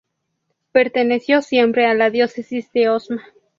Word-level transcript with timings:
Perteneció 0.71 1.43
siempre 1.43 1.85
a 1.85 1.93
la 1.93 2.09
diócesis 2.09 2.71
de 2.73 2.89
Osma. 2.89 3.21